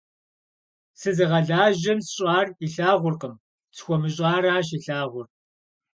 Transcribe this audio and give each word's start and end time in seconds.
Сызыгъэлажьэм 0.99 1.99
сщӏар 2.07 2.47
илъагъуркъым, 2.65 3.33
схуэмыщӏаращ 3.75 4.67
илъагъур. 4.77 5.27